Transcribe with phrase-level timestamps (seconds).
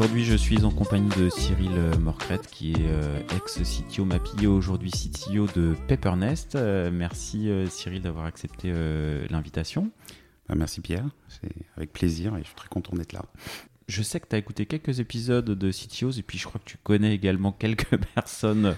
[0.00, 4.90] Euh, aujourd'hui, je suis en compagnie de Cyril Morcrette, qui est euh, ex-CTO Mappy aujourd'hui
[4.90, 6.54] CTO de Peppernest.
[6.54, 8.72] Euh, merci Cyril d'avoir accepté
[9.28, 9.90] l'invitation.
[10.48, 13.26] Bah, merci Pierre, c'est avec plaisir et je suis très content d'être là.
[13.88, 16.70] Je sais que tu as écouté quelques épisodes de CTOs et puis je crois que
[16.70, 18.76] tu connais également quelques personnes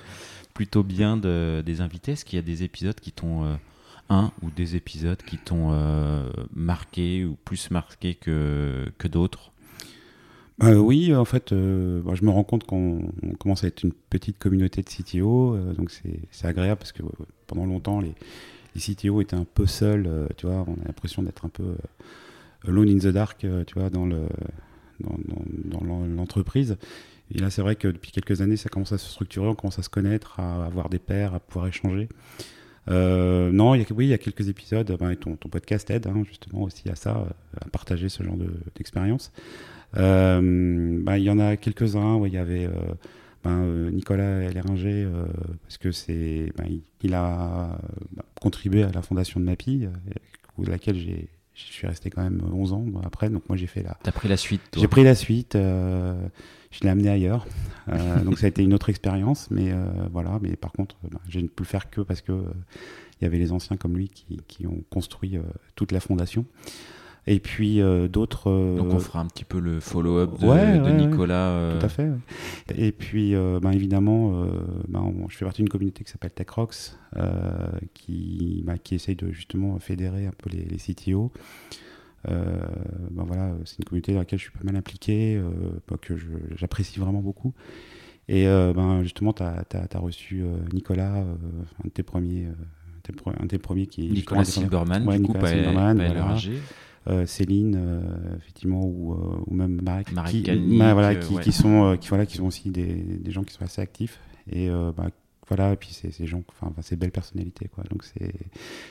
[0.54, 2.12] plutôt bien des invités.
[2.12, 3.58] Est-ce qu'il y a des épisodes qui t'ont
[4.08, 5.70] un ou des épisodes qui t'ont
[6.52, 9.51] marqué ou plus marqué que, que d'autres?
[10.62, 14.38] Euh, oui, en fait, euh, je me rends compte qu'on commence à être une petite
[14.38, 15.90] communauté de CTO, euh, donc
[16.30, 17.02] c'est agréable parce que
[17.46, 18.14] pendant longtemps, les,
[18.78, 21.74] CTO étaient un peu seuls, tu vois, on a l'impression d'être un peu
[22.66, 24.22] alone in the dark, tu vois, dans le
[25.00, 26.78] dans, l'entreprise.
[27.34, 29.78] Et là, c'est vrai que depuis quelques années, ça commence à se structurer, on commence
[29.78, 32.08] à se connaître, à avoir des pairs, à pouvoir échanger.
[32.88, 34.96] non, il y a, oui, il y a quelques épisodes.
[34.98, 37.26] Ben, ton, ton, podcast aide hein, justement aussi à ça,
[37.60, 38.38] à partager ce genre
[38.74, 39.32] d'expérience.
[39.96, 42.72] Euh, bah, il y en a quelques-uns où il y avait euh,
[43.44, 45.08] ben, euh, Nicolas Léringer,
[45.62, 46.66] parce que c'est, ben,
[47.02, 47.78] il, a
[48.40, 49.88] contribué à la fondation de MAPI,
[50.58, 53.82] de laquelle j'ai je suis resté quand même 11 ans après, donc moi j'ai fait
[53.82, 53.98] la.
[54.02, 54.62] T'as pris la suite.
[54.74, 55.52] J'ai pris la suite.
[55.52, 57.46] je l'ai amené ailleurs.
[58.24, 59.70] donc ça a été une autre expérience, mais
[60.10, 60.38] voilà.
[60.40, 63.36] Mais par contre, ben, j'ai ne pu le faire que parce que il y avait
[63.38, 65.38] les anciens comme lui qui, qui ont construit
[65.76, 66.46] toute la fondation.
[67.26, 68.50] Et puis euh, d'autres.
[68.50, 71.50] Euh, Donc on fera un petit peu le follow-up de, Nicolas.
[71.50, 71.78] Euh.
[71.78, 72.10] Tout à fait.
[72.76, 74.44] Et puis ben, évidemment,
[74.88, 76.98] ben, je fais partie d'une communauté qui s'appelle TechRox,
[77.94, 81.30] qui, ben, qui essaye de justement fédérer un peu les, les CTO.
[82.26, 85.40] ben voilà, c'est une communauté dans laquelle je suis pas mal impliqué,
[86.00, 86.14] que
[86.56, 87.52] j'apprécie vraiment beaucoup.
[88.28, 92.48] Et ben, justement, tu as, as, reçu Nicolas, un de tes premiers.
[93.38, 95.90] un des premiers qui Nicolas Silberman, du Nicolas coup, voilà.
[95.90, 96.58] Euh,
[97.26, 100.42] Céline, euh, effectivement, ou, euh, ou, même Marek, qui,
[100.76, 104.20] voilà, qui, sont, qui, voilà, qui sont aussi des, des, gens qui sont assez actifs.
[104.50, 105.08] Et bah,
[105.48, 107.84] voilà, et puis c'est ces gens, enfin, ces belles personnalités, quoi.
[107.90, 108.32] Donc c'est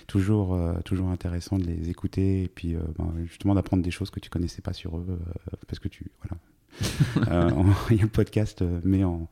[0.08, 4.30] toujours, toujours intéressant de les écouter et puis bah, justement d'apprendre des choses que tu
[4.30, 5.20] connaissais pas sur eux,
[5.68, 6.40] parce que tu, voilà.
[6.82, 9.28] Il y a le podcast met en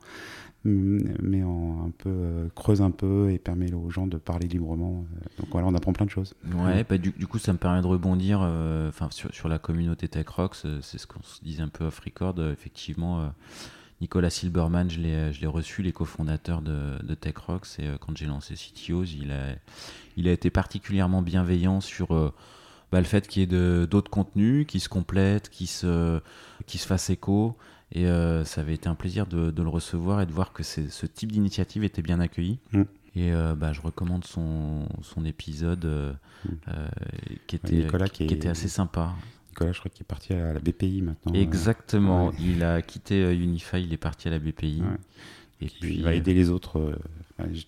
[0.64, 5.04] mais en un peu euh, creuse un peu et permet aux gens de parler librement.
[5.16, 6.34] Euh, donc voilà, on apprend plein de choses.
[6.54, 10.08] Ouais, bah, du, coup, ça me permet de rebondir euh, enfin sur, sur, la communauté
[10.08, 10.66] Tech Rocks.
[10.82, 12.40] c'est ce qu'on se disait un peu off record.
[12.52, 13.32] effectivement,
[14.00, 18.54] Nicolas Silberman, je l'ai reçu, les cofondateurs de, de Tech Rocks, et quand j'ai lancé
[18.54, 19.54] CTOs, il a,
[20.16, 22.32] il a été particulièrement bienveillant sur
[22.92, 26.20] bah, le fait qu'il y ait d'autres contenus qui se complètent, qui se,
[26.66, 27.56] qui se fassent écho.
[27.92, 31.06] Et euh, ça avait été un plaisir de, le recevoir et de voir que ce
[31.06, 32.58] type d'initiative était bien accueilli.
[32.72, 32.82] Mm.
[33.16, 36.12] Et euh, bah, je recommande son, son épisode euh,
[36.44, 36.52] mm.
[37.46, 39.14] qui, était, qui, était assez sympa.
[39.50, 41.32] Nicolas, je crois qu'il est parti à la BPI maintenant.
[41.34, 42.32] Exactement.
[42.38, 44.82] Il a quitté Unify, il est parti à la BPI.
[45.60, 46.98] Et puis, il va aider les autres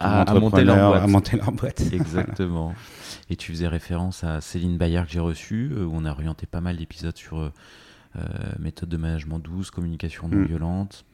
[0.00, 1.03] à, monter leur boîte.
[1.03, 1.80] à monter leur boîte.
[1.92, 2.75] Exactement.
[3.30, 6.60] Et tu faisais référence à Céline Bayard que j'ai reçue, où on a orienté pas
[6.60, 7.53] mal d'épisodes sur
[8.16, 8.20] euh,
[8.58, 10.47] méthode de management douce, communication non mm.
[10.47, 11.04] violente,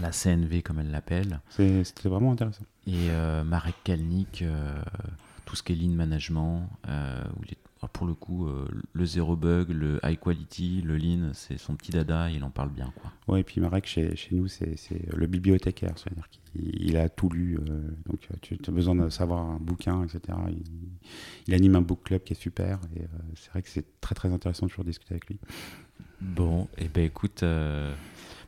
[0.00, 1.40] la CNV comme elle l'appelle.
[1.50, 2.64] C'était vraiment intéressant.
[2.86, 4.80] Et euh, Marek Kalnik, euh,
[5.44, 6.68] tout ce qui est lean management,
[7.96, 8.46] pour le coup,
[8.92, 12.70] le zéro bug, le high quality, le lean, c'est son petit dada, il en parle
[12.70, 12.92] bien.
[13.00, 13.10] Quoi.
[13.26, 14.76] Ouais, et puis Marek, chez, chez nous, c'est
[15.14, 17.58] le bibliothécaire, c'est-à-dire qu'il a tout lu,
[18.06, 20.38] donc tu as besoin de savoir un bouquin, etc.
[21.46, 23.02] Il, anime un book club qui est super, et
[23.34, 25.38] c'est vrai que c'est très très intéressant de toujours discuter avec lui.
[26.20, 27.94] Bon, et eh ben écoute, euh,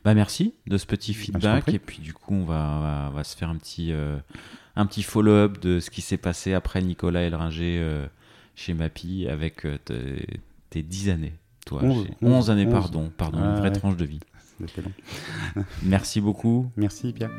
[0.03, 1.69] bah merci de ce petit bah, feedback.
[1.69, 4.17] et puis du coup, on va, on va, se faire un petit, euh,
[4.75, 8.07] un petit follow-up de ce qui s'est passé après Nicolas Elringer euh,
[8.59, 9.65] chez Mappy avec
[10.69, 11.33] tes 10 années.
[11.65, 11.81] Toi,
[12.21, 14.19] 11, années, pardon, pardon, une vraie tranche de vie.
[15.83, 16.69] merci beaucoup.
[16.75, 17.31] Merci Pierre.